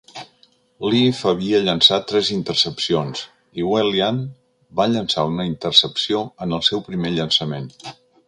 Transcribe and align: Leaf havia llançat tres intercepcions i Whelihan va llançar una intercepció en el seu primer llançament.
Leaf 0.91 1.17
havia 1.31 1.59
llançat 1.65 2.07
tres 2.11 2.31
intercepcions 2.35 3.21
i 3.63 3.67
Whelihan 3.73 4.19
va 4.81 4.89
llançar 4.95 5.27
una 5.35 5.47
intercepció 5.53 6.23
en 6.47 6.57
el 6.59 6.67
seu 6.73 6.83
primer 6.91 7.13
llançament. 7.21 7.73